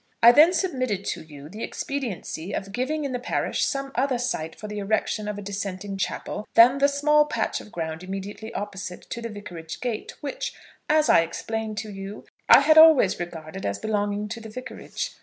[0.23, 4.55] I then submitted to you the expediency of giving in the parish some other site
[4.55, 9.07] for the erection of a dissenting chapel than the small patch of ground immediately opposite
[9.11, 10.55] to the vicarage gate, which,
[10.89, 15.11] as I explained to you, I had always regarded as belonging to the vicarage.